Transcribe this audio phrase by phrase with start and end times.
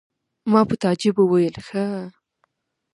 [0.51, 1.85] ما په تعجب وویل: ښه!